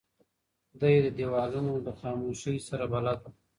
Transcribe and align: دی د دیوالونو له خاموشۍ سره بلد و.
دی 0.79 0.95
د 1.05 1.07
دیوالونو 1.17 1.73
له 1.85 1.91
خاموشۍ 1.99 2.57
سره 2.67 2.85
بلد 2.93 3.19
و. 3.23 3.25